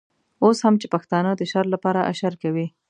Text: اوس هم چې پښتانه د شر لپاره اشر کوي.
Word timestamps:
اوس 0.45 0.57
هم 0.65 0.75
چې 0.81 0.87
پښتانه 0.93 1.31
د 1.35 1.41
شر 1.51 1.65
لپاره 1.73 2.07
اشر 2.11 2.33
کوي. 2.43 2.67